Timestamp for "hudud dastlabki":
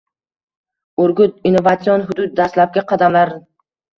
2.09-2.85